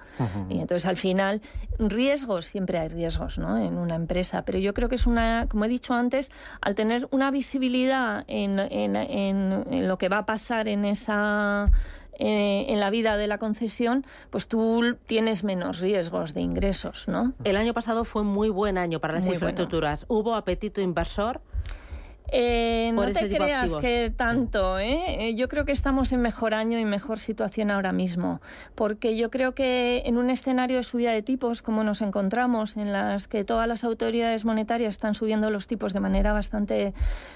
Y 0.49 0.59
entonces 0.59 0.85
al 0.85 0.97
final 0.97 1.41
riesgos 1.79 2.45
siempre 2.45 2.77
hay 2.77 2.89
riesgos, 2.89 3.37
¿no? 3.37 3.57
En 3.57 3.77
una 3.77 3.95
empresa, 3.95 4.43
pero 4.43 4.59
yo 4.59 4.73
creo 4.73 4.89
que 4.89 4.95
es 4.95 5.07
una, 5.07 5.47
como 5.47 5.63
he 5.63 5.69
dicho 5.69 5.93
antes, 5.93 6.29
al 6.59 6.75
tener 6.75 7.07
una 7.11 7.31
visibilidad 7.31 8.25
en, 8.27 8.59
en, 8.59 9.87
lo 9.87 9.97
que 9.97 10.09
va 10.09 10.19
a 10.19 10.25
pasar 10.25 10.67
en 10.67 10.83
esa 10.83 11.71
eh, 12.19 12.65
en 12.67 12.79
la 12.81 12.89
vida 12.89 13.15
de 13.15 13.27
la 13.27 13.37
concesión, 13.37 14.05
pues 14.29 14.47
tú 14.47 14.97
tienes 15.05 15.45
menos 15.45 15.79
riesgos 15.79 16.33
de 16.33 16.41
ingresos, 16.41 17.07
¿no? 17.07 17.31
El 17.45 17.55
año 17.55 17.73
pasado 17.73 18.03
fue 18.03 18.23
muy 18.23 18.49
buen 18.49 18.77
año 18.77 18.99
para 18.99 19.13
las 19.13 19.27
infraestructuras. 19.27 20.05
¿Hubo 20.09 20.35
apetito 20.35 20.81
inversor? 20.81 21.39
Eh, 22.29 22.91
no 22.93 23.05
te 23.11 23.29
creas 23.29 23.75
que 23.77 24.11
tanto, 24.15 24.79
¿eh? 24.79 25.29
¿eh? 25.29 25.35
Yo 25.35 25.47
creo 25.47 25.65
que 25.65 25.71
estamos 25.71 26.11
en 26.11 26.21
mejor 26.21 26.53
año 26.53 26.77
y 26.77 26.85
mejor 26.85 27.19
situación 27.19 27.71
ahora 27.71 27.93
mismo, 27.93 28.41
porque 28.75 29.15
yo 29.15 29.29
creo 29.29 29.53
que 29.53 30.03
en 30.05 30.17
un 30.17 30.29
escenario 30.29 30.77
de 30.77 30.83
subida 30.83 31.11
de 31.11 31.21
tipos, 31.21 31.61
como 31.61 31.83
nos 31.83 32.01
encontramos, 32.01 32.75
en 32.75 32.91
las 32.91 33.27
que 33.27 33.43
todas 33.45 33.67
las 33.67 33.83
autoridades 33.83 34.43
monetarias 34.43 34.95
están 34.95 35.15
subiendo 35.15 35.49
los 35.51 35.67
tipos 35.67 35.93
de 35.93 36.01
manera 36.01 36.33
bastante 36.33 36.93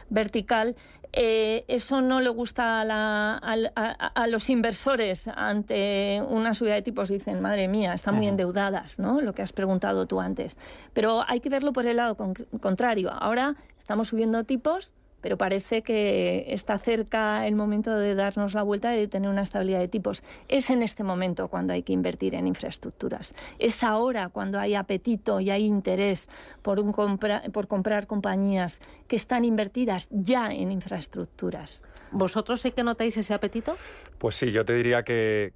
vertical, 0.10 0.76
eh, 1.14 1.66
eso 1.68 2.02
no 2.02 2.22
le 2.22 2.30
gusta 2.30 2.82
a, 2.82 3.38
a, 3.38 4.28
los 4.28 4.50
inversores 4.50 5.28
ante 5.28 6.22
una 6.28 6.54
subida 6.54 6.76
de 6.76 6.82
tipos. 6.82 7.10
Dicen, 7.10 7.42
madre 7.42 7.68
mía, 7.68 7.94
están 7.94 8.16
muy 8.16 8.28
endeudadas, 8.28 8.98
¿no? 8.98 9.20
Lo 9.20 9.34
que 9.34 9.42
has 9.42 9.52
preguntado 9.52 10.06
tú 10.06 10.22
antes. 10.22 10.58
Pero 10.94 11.24
hay 11.28 11.42
que 11.42 11.50
verlo 11.50 11.74
por 11.74 11.86
el 11.86 11.98
lado 11.98 12.16
contrario. 12.62 13.12
Ahora 13.12 13.56
Estamos 13.92 14.08
subiendo 14.08 14.46
tipos, 14.46 14.94
pero 15.22 15.38
parece 15.38 15.82
que 15.82 16.46
está 16.48 16.78
cerca 16.80 17.48
el 17.48 17.56
momento 17.56 17.96
de 17.96 18.16
darnos 18.16 18.54
la 18.54 18.63
vuelta 18.63 18.96
y 18.96 19.00
de 19.00 19.08
tener 19.08 19.30
una 19.30 19.44
estabilidad 19.44 19.80
de 19.80 19.88
tipos. 19.88 20.24
Es 20.48 20.70
en 20.70 20.84
este 20.84 21.04
momento 21.04 21.48
cuando 21.48 21.74
hay 21.74 21.84
que 21.84 21.94
invertir 21.94 22.36
en 22.36 22.48
infraestructuras. 22.48 23.34
Es 23.60 23.84
ahora 23.84 24.30
cuando 24.30 24.60
hay 24.60 24.75
apetito 24.75 25.40
y 25.40 25.50
hay 25.50 25.66
interés 25.66 26.28
por, 26.62 26.80
un 26.80 26.92
por 27.22 27.68
comprar 27.68 28.08
compañías 28.08 28.80
que 29.08 29.16
están 29.16 29.46
invertidas 29.46 30.08
ya 30.12 30.51
en 30.51 30.72
infraestructuras. 30.72 31.84
¿Vosotros 32.12 32.62
sí 32.62 32.72
que 32.72 32.84
notáis 32.84 33.16
ese 33.16 33.34
apetito? 33.34 33.78
Pues 34.18 34.36
sí, 34.36 34.51
yo 34.51 34.66
te 34.66 34.74
diría 34.74 35.04
que, 35.04 35.54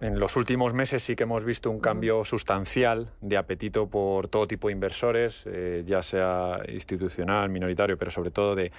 en 0.00 0.18
los 0.18 0.36
últimos 0.36 0.72
meses 0.72 1.02
sí 1.02 1.14
que 1.14 1.24
hemos 1.24 1.44
visto 1.44 1.70
un 1.70 1.80
cambio 1.80 2.24
sustancial 2.24 3.10
de 3.20 3.36
apetito 3.36 3.88
por 3.88 4.28
todo 4.28 4.46
tipo 4.46 4.68
de 4.68 4.72
inversores, 4.72 5.42
eh, 5.46 5.82
ya 5.86 6.02
sea 6.02 6.62
institucional, 6.68 7.50
minoritario, 7.50 7.98
pero 7.98 8.10
sobre 8.10 8.30
todo 8.30 8.54
de, 8.54 8.72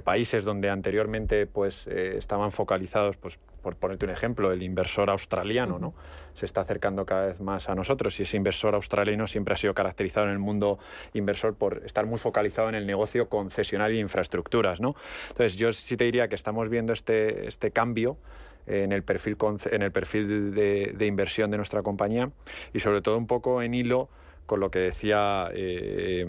países 0.00 0.44
donde 0.44 0.70
anteriormente 0.70 1.46
pues, 1.46 1.86
eh, 1.86 2.16
estaban 2.16 2.52
focalizados 2.52 3.16
pues, 3.16 3.38
por 3.62 3.76
ponerte 3.76 4.04
un 4.04 4.10
ejemplo, 4.10 4.52
el 4.52 4.62
inversor 4.62 5.08
australiano, 5.08 5.78
¿no? 5.78 5.94
Se 6.34 6.44
está 6.44 6.60
acercando 6.60 7.06
cada 7.06 7.26
vez 7.26 7.40
más 7.40 7.68
a 7.68 7.74
nosotros 7.74 8.18
y 8.20 8.24
ese 8.24 8.36
inversor 8.36 8.74
australiano 8.74 9.26
siempre 9.26 9.54
ha 9.54 9.56
sido 9.56 9.72
caracterizado 9.72 10.26
en 10.26 10.32
el 10.32 10.38
mundo 10.38 10.78
inversor 11.14 11.54
por 11.54 11.82
estar 11.84 12.04
muy 12.04 12.18
focalizado 12.18 12.68
en 12.68 12.74
el 12.74 12.86
negocio 12.86 13.28
concesional 13.28 13.94
y 13.94 14.00
infraestructuras, 14.00 14.80
¿no? 14.80 14.94
Entonces, 15.28 15.56
yo 15.56 15.72
sí 15.72 15.96
te 15.96 16.04
diría 16.04 16.28
que 16.28 16.34
estamos 16.34 16.68
viendo 16.68 16.92
este, 16.92 17.48
este 17.48 17.70
cambio 17.70 18.18
en 18.66 18.92
el 18.92 19.02
perfil, 19.02 19.36
en 19.70 19.82
el 19.82 19.92
perfil 19.92 20.54
de, 20.54 21.06
inversión 21.06 21.50
de 21.50 21.56
nuestra 21.56 21.82
compañía 21.82 22.30
y 22.72 22.80
sobre 22.80 23.02
todo 23.02 23.18
un 23.18 23.26
poco 23.26 23.62
en 23.62 23.74
hilo 23.74 24.08
con 24.46 24.60
lo 24.60 24.70
que 24.70 24.78
decía 24.78 25.48
eh, 25.52 26.26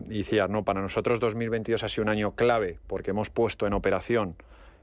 ¿no? 0.50 0.64
Para 0.64 0.82
nosotros 0.82 1.20
2022 1.20 1.84
ha 1.84 1.90
sido 1.90 2.04
un 2.04 2.10
año 2.10 2.36
clave 2.36 2.80
porque 2.88 3.12
hemos 3.12 3.30
puesto 3.30 3.68
en 3.68 3.74
operación 3.74 4.36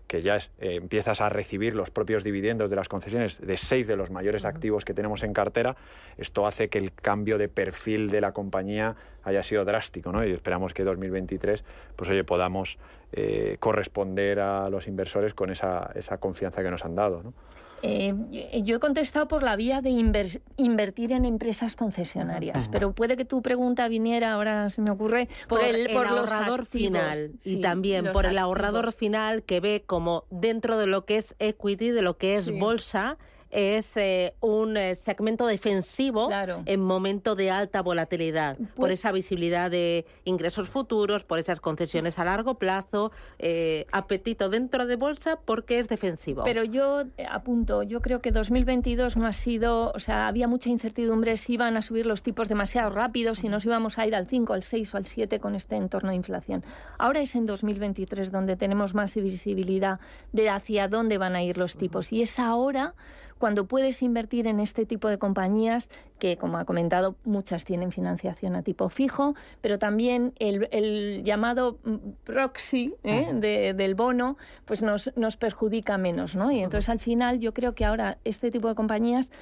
que 0.06 0.20
ya 0.20 0.36
es, 0.36 0.50
eh, 0.58 0.74
empiezas 0.74 1.22
a 1.22 1.30
recibir 1.30 1.74
los 1.74 1.90
propios 1.90 2.22
dividendos 2.22 2.68
de 2.68 2.76
las 2.76 2.88
concesiones 2.88 3.40
de 3.40 3.56
seis 3.56 3.86
de 3.86 3.96
los 3.96 4.10
mayores 4.10 4.44
activos 4.44 4.84
que 4.84 4.92
tenemos 4.92 5.22
en 5.22 5.32
cartera, 5.32 5.74
esto 6.18 6.46
hace 6.46 6.68
que 6.68 6.76
el 6.76 6.92
cambio 6.92 7.38
de 7.38 7.48
perfil 7.48 8.10
de 8.10 8.20
la 8.20 8.32
compañía 8.32 8.94
haya 9.22 9.42
sido 9.42 9.64
drástico, 9.64 10.12
¿no? 10.12 10.22
Y 10.22 10.32
esperamos 10.32 10.74
que 10.74 10.84
2023, 10.84 11.64
pues 11.96 12.10
oye, 12.10 12.24
podamos 12.24 12.78
eh, 13.12 13.56
corresponder 13.58 14.40
a 14.40 14.68
los 14.68 14.86
inversores 14.86 15.32
con 15.32 15.50
esa, 15.50 15.90
esa 15.94 16.18
confianza 16.18 16.62
que 16.62 16.70
nos 16.70 16.84
han 16.84 16.94
dado, 16.94 17.22
¿no? 17.22 17.32
Eh, 17.82 18.14
yo 18.62 18.76
he 18.76 18.78
contestado 18.78 19.26
por 19.26 19.42
la 19.42 19.56
vía 19.56 19.80
de 19.80 19.90
invertir 19.90 21.12
en 21.12 21.24
empresas 21.24 21.74
concesionarias, 21.74 22.68
pero 22.68 22.92
puede 22.92 23.16
que 23.16 23.24
tu 23.24 23.42
pregunta 23.42 23.88
viniera, 23.88 24.32
ahora 24.32 24.70
se 24.70 24.80
me 24.82 24.92
ocurre, 24.92 25.28
por, 25.48 25.62
el, 25.64 25.94
ahorrador 25.96 26.66
final 26.66 27.32
y 27.44 27.60
también 27.60 28.12
por 28.12 28.26
el 28.26 28.38
ahorrador 28.38 28.92
final 28.92 29.42
que 29.42 29.60
ve 29.60 29.82
como 29.84 30.24
dentro 30.30 30.78
de 30.78 30.86
lo 30.86 31.04
que 31.04 31.16
es 31.16 31.34
equity, 31.40 31.90
de 31.90 32.02
lo 32.02 32.16
que 32.16 32.34
es 32.36 32.56
bolsa, 32.56 33.18
es 33.52 33.98
eh, 33.98 34.34
un 34.40 34.76
eh, 34.78 34.94
segmento 34.94 35.46
defensivo 35.46 36.30
en 36.64 36.80
momento 36.80 37.36
de 37.36 37.50
alta 37.50 37.82
volatilidad, 37.82 38.56
por 38.56 38.68
Pues 38.76 38.92
esa 38.94 39.12
visibilidad 39.12 39.70
de 39.70 40.06
ingresos 40.24 40.70
futuros, 40.70 41.24
por 41.24 41.38
esas 41.38 41.60
concesiones 41.60 42.18
a 42.18 42.24
largo 42.24 42.54
plazo, 42.54 43.12
eh, 43.38 43.86
apetito 43.92 44.48
dentro 44.48 44.86
de 44.86 44.96
bolsa 44.96 45.38
porque 45.44 45.78
es 45.78 45.88
defensivo. 45.88 46.44
Pero 46.44 46.64
yo 46.64 47.04
apunto, 47.30 47.82
yo 47.82 48.00
creo 48.00 48.22
que 48.22 48.32
2022 48.32 49.18
no 49.18 49.26
ha 49.26 49.32
sido, 49.32 49.92
o 49.92 50.00
sea, 50.00 50.28
había 50.28 50.48
mucha 50.48 50.70
incertidumbre 50.70 51.36
si 51.36 51.54
iban 51.54 51.76
a 51.76 51.82
subir 51.82 52.06
los 52.06 52.22
tipos 52.22 52.48
demasiado 52.48 52.88
rápido, 52.90 53.34
si 53.34 53.50
nos 53.50 53.66
íbamos 53.66 53.98
a 53.98 54.06
ir 54.06 54.14
al 54.14 54.26
5, 54.26 54.54
al 54.54 54.62
6 54.62 54.94
o 54.94 54.96
al 54.96 55.06
7 55.06 55.40
con 55.40 55.54
este 55.54 55.76
entorno 55.76 56.10
de 56.10 56.16
inflación. 56.16 56.64
Ahora 56.98 57.20
es 57.20 57.34
en 57.34 57.44
2023 57.44 58.32
donde 58.32 58.56
tenemos 58.56 58.94
más 58.94 59.14
visibilidad 59.14 60.00
de 60.32 60.48
hacia 60.48 60.88
dónde 60.88 61.18
van 61.18 61.36
a 61.36 61.42
ir 61.42 61.58
los 61.58 61.76
tipos 61.76 62.12
y 62.12 62.22
es 62.22 62.38
ahora 62.38 62.94
cuando 63.42 63.66
puedes 63.66 64.02
invertir 64.02 64.46
en 64.46 64.60
este 64.60 64.86
tipo 64.86 65.08
de 65.08 65.18
compañías 65.18 65.88
que, 66.20 66.36
como 66.36 66.58
ha 66.58 66.64
comentado, 66.64 67.16
muchas 67.24 67.64
tienen 67.64 67.90
financiación 67.90 68.54
a 68.54 68.62
tipo 68.62 68.88
fijo, 68.88 69.34
pero 69.60 69.80
también 69.80 70.32
el, 70.38 70.68
el 70.70 71.24
llamado 71.24 71.76
proxy 72.22 72.94
¿eh? 73.02 73.32
de- 73.34 73.74
del 73.74 73.96
bono 73.96 74.36
pues 74.64 74.80
nos, 74.82 75.10
nos 75.16 75.36
perjudica 75.36 75.98
menos. 75.98 76.36
¿no? 76.36 76.52
Y 76.52 76.60
entonces, 76.60 76.88
al 76.88 77.00
final, 77.00 77.40
yo 77.40 77.52
creo 77.52 77.74
que 77.74 77.84
ahora 77.84 78.18
este 78.24 78.52
tipo 78.52 78.68
de 78.68 78.76
compañías 78.76 79.32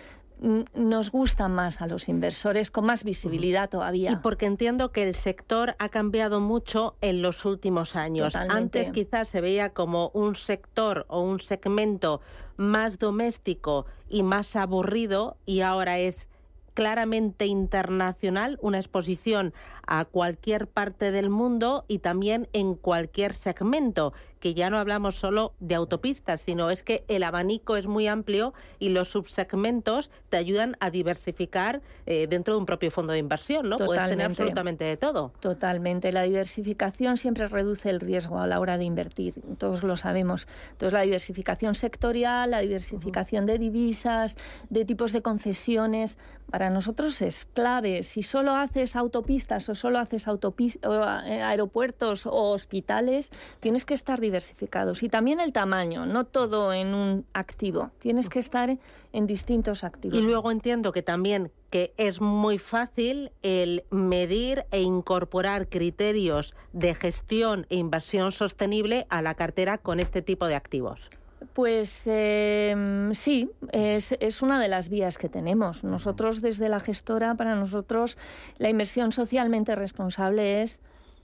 nos 0.41 1.11
gustan 1.11 1.55
más 1.55 1.83
a 1.83 1.87
los 1.87 2.09
inversores, 2.09 2.71
con 2.71 2.87
más 2.87 3.05
visibilidad 3.05 3.69
todavía. 3.69 4.13
Y 4.13 4.17
porque 4.17 4.47
entiendo 4.47 4.91
que 4.91 5.03
el 5.03 5.15
sector 5.15 5.77
ha 5.79 5.89
cambiado 5.91 6.41
mucho 6.41 6.97
en 7.01 7.21
los 7.23 7.45
últimos 7.45 7.95
años. 7.95 8.33
Totalmente. 8.33 8.79
Antes 8.81 8.91
quizás 8.91 9.29
se 9.29 9.41
veía 9.41 9.71
como 9.71 10.11
un 10.15 10.37
sector 10.37 11.05
o 11.09 11.21
un 11.21 11.41
segmento 11.41 12.21
más 12.57 12.99
doméstico 12.99 13.87
y 14.09 14.23
más 14.23 14.57
aburrido 14.57 15.37
y 15.47 15.61
ahora 15.61 15.99
es 15.99 16.29
claramente 16.75 17.47
internacional, 17.47 18.59
una 18.63 18.79
exposición 18.79 19.53
a 19.87 20.05
cualquier 20.05 20.67
parte 20.67 21.11
del 21.11 21.29
mundo 21.29 21.85
y 21.89 21.99
también 21.99 22.49
en 22.53 22.75
cualquier 22.75 23.33
segmento, 23.33 24.15
que 24.41 24.55
ya 24.55 24.71
no 24.71 24.79
hablamos 24.79 25.17
solo 25.17 25.53
de 25.61 25.75
autopistas, 25.75 26.41
sino 26.41 26.71
es 26.71 26.83
que 26.83 27.05
el 27.09 27.23
abanico 27.23 27.77
es 27.77 27.87
muy 27.87 28.09
amplio 28.09 28.55
y 28.79 28.89
los 28.89 29.09
subsegmentos 29.09 30.11
te 30.31 30.37
ayudan 30.37 30.77
a 30.81 30.91
diversificar 30.91 31.83
eh, 32.07 32.27
dentro 32.29 32.55
de 32.55 32.61
un 32.61 32.67
propio 32.67 32.91
fondo 32.91 33.13
de 33.13 33.19
inversión, 33.19 33.69
¿no? 33.69 33.77
Puedes 33.77 34.03
tener 34.09 34.27
absolutamente 34.27 34.85
de 34.85 34.97
todo. 34.97 35.33
Totalmente. 35.41 36.11
La 36.13 36.23
diversificación 36.23 37.17
siempre 37.17 37.47
reduce 37.49 37.91
el 37.91 38.01
riesgo 38.01 38.41
a 38.41 38.47
la 38.47 38.59
hora 38.61 38.79
de 38.79 38.85
invertir. 38.85 39.35
Todos 39.59 39.83
lo 39.83 39.97
sabemos. 39.97 40.49
Entonces, 40.73 40.95
la 40.95 41.03
diversificación 41.03 41.75
sectorial, 41.75 42.51
la 42.51 42.61
diversificación 42.61 43.47
de 43.47 43.59
divisas, 43.59 44.37
de 44.71 44.85
tipos 44.85 45.13
de 45.13 45.23
concesiones, 45.23 46.19
para 46.51 46.69
nosotros 46.69 47.23
es 47.23 47.45
clave. 47.45 48.03
Si 48.03 48.25
solo 48.25 48.57
haces 48.57 48.97
autopistas 48.97 49.69
o 49.69 49.75
solo 49.77 49.99
haces 50.01 50.27
autopis- 50.27 50.85
o, 50.85 50.95
eh, 51.25 51.43
aeropuertos 51.43 52.27
o 52.27 52.33
hospitales, 52.51 53.31
tienes 53.61 53.85
que 53.85 53.95
estar 53.95 54.21
diversificados. 54.31 55.03
Y 55.03 55.09
también 55.09 55.41
el 55.41 55.53
tamaño, 55.53 56.07
no 56.07 56.25
todo 56.25 56.73
en 56.73 56.95
un 56.95 57.27
activo. 57.35 57.91
Tienes 57.99 58.29
que 58.29 58.39
estar 58.39 58.79
en 59.13 59.27
distintos 59.27 59.85
activos. 59.85 60.17
Y 60.17 60.23
luego 60.23 60.51
entiendo 60.51 60.93
que 60.93 61.03
también 61.03 61.51
que 61.71 61.93
es 61.97 62.21
muy 62.21 62.59
fácil 62.59 63.31
el 63.43 63.85
medir 63.91 64.65
e 64.71 64.83
incorporar 64.83 65.69
criterios 65.69 66.55
de 66.73 66.95
gestión 66.95 67.67
e 67.71 67.77
inversión 67.77 68.33
sostenible 68.33 69.07
a 69.09 69.23
la 69.23 69.35
cartera 69.35 69.79
con 69.79 70.01
este 70.01 70.23
tipo 70.23 70.47
de 70.47 70.57
activos. 70.57 71.11
Pues 71.55 72.03
eh, 72.07 73.11
sí, 73.13 73.51
es, 73.73 74.17
es 74.21 74.43
una 74.43 74.61
de 74.61 74.69
las 74.69 74.89
vías 74.89 75.17
que 75.17 75.29
tenemos. 75.29 75.85
Nosotros 75.85 76.41
desde 76.41 76.69
la 76.69 76.81
gestora, 76.81 77.35
para 77.35 77.55
nosotros 77.55 78.19
la 78.59 78.69
inversión 78.69 79.13
socialmente 79.13 79.75
responsable 79.75 80.63
es 80.63 80.81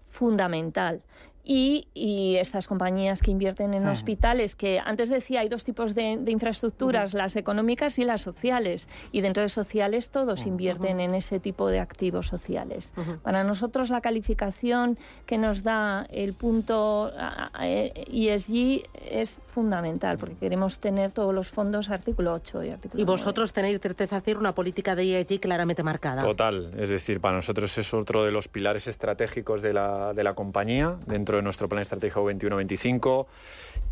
fundamental. 0.06 1.02
Y, 1.48 1.86
y 1.94 2.36
estas 2.36 2.66
compañías 2.66 3.22
que 3.22 3.30
invierten 3.30 3.72
en 3.72 3.86
hospitales, 3.86 4.56
que 4.56 4.80
antes 4.84 5.08
decía 5.08 5.40
hay 5.40 5.48
dos 5.48 5.62
tipos 5.62 5.94
de, 5.94 6.16
de 6.20 6.32
infraestructuras, 6.32 7.14
las 7.14 7.36
económicas 7.36 8.00
y 8.00 8.04
las 8.04 8.20
sociales. 8.20 8.88
Y 9.12 9.20
dentro 9.20 9.44
de 9.44 9.48
sociales 9.48 10.10
todos 10.10 10.44
invierten 10.44 10.98
en 10.98 11.14
ese 11.14 11.38
tipo 11.38 11.68
de 11.68 11.78
activos 11.78 12.26
sociales. 12.26 12.92
Para 13.22 13.44
nosotros 13.44 13.90
la 13.90 14.00
calificación 14.00 14.98
que 15.24 15.38
nos 15.38 15.62
da 15.62 16.06
el 16.10 16.32
punto 16.34 17.12
ESG 17.60 18.82
es 19.08 19.38
fundamental, 19.46 20.18
porque 20.18 20.34
queremos 20.34 20.80
tener 20.80 21.12
todos 21.12 21.34
los 21.34 21.48
fondos 21.48 21.90
artículo 21.90 22.32
8 22.34 22.64
y 22.64 22.70
artículo 22.70 23.00
Y 23.00 23.06
9. 23.06 23.16
vosotros 23.18 23.52
tenéis 23.52 23.80
desde 23.80 24.06
SACIR 24.06 24.36
una 24.36 24.54
política 24.54 24.94
de 24.94 25.20
ESG 25.20 25.40
claramente 25.40 25.82
marcada. 25.82 26.22
Total, 26.22 26.72
es 26.76 26.88
decir, 26.88 27.20
para 27.20 27.36
nosotros 27.36 27.76
es 27.78 27.94
otro 27.94 28.24
de 28.24 28.32
los 28.32 28.48
pilares 28.48 28.86
estratégicos 28.86 29.62
de 29.62 29.72
la, 29.72 30.12
de 30.12 30.24
la 30.24 30.34
compañía 30.34 30.96
dentro 31.06 31.35
de 31.36 31.42
nuestro 31.42 31.68
plan 31.68 31.82
estratégico 31.82 32.24
21-25. 32.30 33.26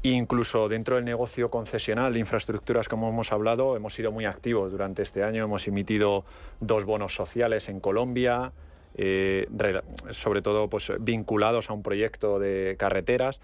Incluso 0.02 0.68
dentro 0.68 0.96
del 0.96 1.04
negocio 1.04 1.50
concesional 1.50 2.12
de 2.12 2.18
infraestructuras, 2.18 2.88
como 2.88 3.08
hemos 3.08 3.32
hablado, 3.32 3.76
hemos 3.76 3.94
sido 3.94 4.12
muy 4.12 4.24
activos 4.26 4.70
durante 4.70 5.02
este 5.02 5.22
año. 5.22 5.44
Hemos 5.44 5.66
emitido 5.66 6.24
dos 6.60 6.84
bonos 6.84 7.14
sociales 7.14 7.68
en 7.68 7.80
Colombia, 7.80 8.52
eh, 8.96 9.48
re- 9.57 9.83
sobre 10.11 10.42
todo 10.42 10.68
pues, 10.68 10.92
vinculados 11.00 11.70
a 11.70 11.72
un 11.72 11.83
proyecto 11.83 12.38
de 12.38 12.76
carreteras. 12.78 13.40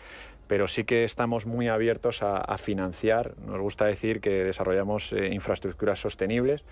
Pero 0.51 0.67
sí 0.67 0.83
que 0.83 1.05
estamos 1.05 1.47
muy 1.47 1.69
abiertos 1.69 2.25
a, 2.25 2.39
a 2.39 2.59
financiar. 2.59 3.35
Nos 3.47 3.61
gusta 3.61 3.85
decir 3.85 4.21
que 4.21 4.43
desarrollamos 4.43 5.13
eh, 5.13 5.33
infraestructuras 5.33 6.01
sostenibles 6.01 6.65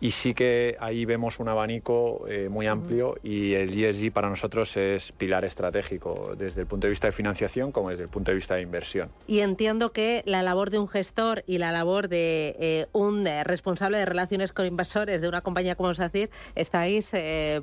y 0.00 0.10
sí 0.10 0.34
que 0.34 0.76
ahí 0.78 1.04
vemos 1.06 1.40
un 1.40 1.48
abanico 1.48 2.26
eh, 2.28 2.48
muy 2.50 2.66
amplio 2.66 3.16
y 3.22 3.54
el 3.54 3.72
ESG 3.72 4.12
para 4.12 4.28
nosotros 4.28 4.76
es 4.76 5.12
pilar 5.12 5.44
estratégico 5.44 6.34
desde 6.36 6.60
el 6.60 6.66
punto 6.66 6.86
de 6.86 6.90
vista 6.90 7.06
de 7.06 7.12
financiación 7.12 7.72
como 7.72 7.90
desde 7.90 8.04
el 8.04 8.10
punto 8.10 8.30
de 8.30 8.34
vista 8.34 8.56
de 8.56 8.62
inversión. 8.62 9.08
Y 9.26 9.40
entiendo 9.40 9.92
que 9.92 10.22
la 10.26 10.42
labor 10.42 10.70
de 10.70 10.78
un 10.78 10.88
gestor 10.88 11.44
y 11.46 11.58
la 11.58 11.72
labor 11.72 12.08
de 12.08 12.56
eh, 12.60 12.86
un 12.92 13.26
eh, 13.26 13.42
responsable 13.42 13.98
de 13.98 14.04
relaciones 14.04 14.52
con 14.52 14.66
inversores 14.66 15.20
de 15.20 15.28
una 15.28 15.40
compañía 15.40 15.76
como 15.76 15.94
SACIR, 15.94 16.30
estáis, 16.54 17.10
eh, 17.14 17.62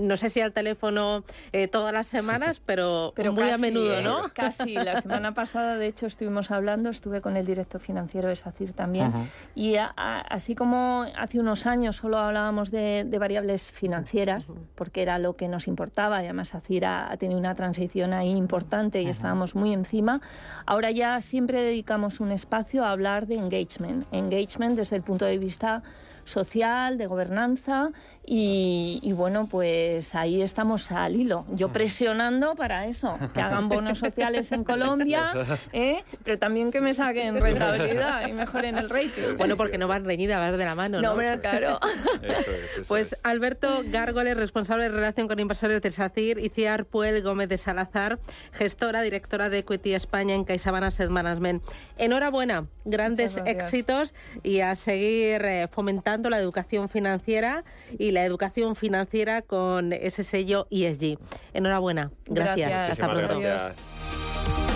no 0.00 0.16
sé 0.16 0.30
si 0.30 0.40
al 0.40 0.52
teléfono 0.52 1.24
eh, 1.52 1.66
todas 1.66 1.92
las 1.92 2.06
semanas, 2.06 2.62
pero, 2.66 3.12
Pero 3.16 3.32
muy 3.32 3.44
a 3.44 3.50
casi, 3.50 3.60
menudo, 3.60 3.98
¿eh? 3.98 4.02
¿no? 4.02 4.30
Casi. 4.32 4.74
La 4.74 5.01
semana 5.02 5.34
pasada, 5.34 5.76
de 5.76 5.86
hecho, 5.86 6.06
estuvimos 6.06 6.50
hablando, 6.50 6.88
estuve 6.90 7.20
con 7.20 7.36
el 7.36 7.44
director 7.44 7.80
financiero 7.80 8.28
de 8.28 8.36
SACIR 8.36 8.72
también. 8.72 9.12
Y 9.54 9.76
a- 9.76 9.92
a- 9.96 10.20
así 10.20 10.54
como 10.54 11.04
hace 11.18 11.38
unos 11.40 11.66
años 11.66 11.96
solo 11.96 12.18
hablábamos 12.18 12.70
de, 12.70 13.04
de 13.06 13.18
variables 13.18 13.70
financieras, 13.70 14.50
porque 14.74 15.02
era 15.02 15.18
lo 15.18 15.36
que 15.36 15.48
nos 15.48 15.68
importaba, 15.68 16.22
y 16.22 16.24
además 16.26 16.48
SACIR 16.50 16.84
ha, 16.86 17.12
ha 17.12 17.16
tenido 17.16 17.38
una 17.38 17.54
transición 17.54 18.12
ahí 18.12 18.30
importante 18.30 19.02
y 19.02 19.08
estábamos 19.08 19.54
muy 19.54 19.72
encima, 19.72 20.20
ahora 20.66 20.90
ya 20.90 21.20
siempre 21.20 21.62
dedicamos 21.62 22.20
un 22.20 22.32
espacio 22.32 22.84
a 22.84 22.90
hablar 22.90 23.26
de 23.26 23.34
engagement. 23.36 24.06
Engagement 24.12 24.76
desde 24.76 24.96
el 24.96 25.02
punto 25.02 25.24
de 25.24 25.38
vista 25.38 25.82
social, 26.24 26.98
de 26.98 27.06
gobernanza 27.06 27.90
y, 28.24 29.00
y 29.02 29.12
bueno, 29.12 29.48
pues 29.50 30.14
ahí 30.14 30.42
estamos 30.42 30.92
al 30.92 31.16
hilo. 31.16 31.44
Yo 31.50 31.70
presionando 31.70 32.54
para 32.54 32.86
eso, 32.86 33.18
que 33.34 33.40
hagan 33.40 33.68
bonos 33.68 33.98
sociales 33.98 34.52
en 34.52 34.62
Colombia, 34.62 35.32
¿eh? 35.72 36.04
pero 36.22 36.38
también 36.38 36.70
que 36.70 36.80
me 36.80 36.94
saquen 36.94 37.40
rentabilidad 37.40 38.28
y 38.28 38.32
mejoren 38.32 38.78
el 38.78 38.88
rating. 38.88 39.36
Bueno, 39.36 39.56
porque 39.56 39.76
no 39.76 39.88
van 39.88 40.04
reñidas, 40.04 40.38
van 40.38 40.56
de 40.56 40.64
la 40.64 40.74
mano, 40.76 40.98
¿no? 40.98 41.02
no, 41.02 41.10
hombre, 41.12 41.40
claro. 41.40 41.80
Eso 42.22 42.50
es, 42.50 42.78
eso 42.78 42.82
Pues 42.88 43.12
es. 43.12 43.20
Alberto 43.24 43.82
Gárgoles, 43.86 44.36
responsable 44.36 44.84
de 44.84 44.90
relación 44.90 45.26
con 45.26 45.40
inversores 45.40 45.82
de 45.82 45.90
SACIR, 45.90 46.38
y 46.38 46.48
Ciar 46.48 46.84
Puel 46.84 47.22
Gómez 47.22 47.48
de 47.48 47.58
Salazar, 47.58 48.20
gestora, 48.52 49.02
directora 49.02 49.50
de 49.50 49.58
Equity 49.58 49.94
España 49.94 50.34
en 50.34 50.44
CaixaBank 50.44 50.84
Asset 50.84 51.10
Management. 51.10 51.62
Enhorabuena, 51.98 52.66
grandes 52.84 53.36
éxitos 53.46 54.14
y 54.42 54.60
a 54.60 54.74
seguir 54.76 55.44
eh, 55.44 55.68
fomentando 55.70 56.30
la 56.30 56.38
educación 56.38 56.88
financiera 56.88 57.64
y 57.98 58.11
la 58.12 58.24
educación 58.24 58.76
financiera 58.76 59.42
con 59.42 59.92
ese 59.92 60.22
sello 60.22 60.66
ESG. 60.70 61.18
Enhorabuena. 61.52 62.10
Gracias. 62.26 62.70
gracias. 62.70 63.00
Hasta 63.00 63.12
pronto. 63.12 63.40
Gracias. 63.40 64.71